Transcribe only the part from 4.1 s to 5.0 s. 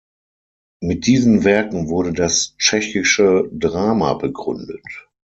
begründet.